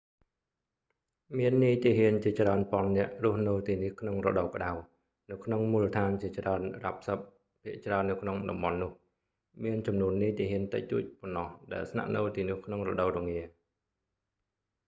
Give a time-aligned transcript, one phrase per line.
[1.37, 4.71] មាននាយទាហានជាច្រើនពាន់នាក់រស់នៅទីនេះក្នុងរដូវក្ដៅ
[5.29, 7.17] នៅក្នុងមូលដ្ឋានជាច្រើនរ៉ាបសិប
[7.61, 8.91] ភាគច្រើននៅក្នុងតំបន់នោះ
[9.63, 13.39] មានចំនួននាយទាហានតិចតួចប៉ុណ្ណោះដែលស្នាក់នៅទីនោះក្នុងរដូវរងា